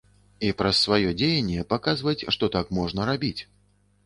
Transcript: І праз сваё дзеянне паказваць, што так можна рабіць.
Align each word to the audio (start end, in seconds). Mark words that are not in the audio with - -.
І 0.47 0.49
праз 0.61 0.79
сваё 0.85 1.11
дзеянне 1.19 1.67
паказваць, 1.75 2.27
што 2.37 2.51
так 2.57 2.73
можна 2.79 3.01
рабіць. 3.13 3.37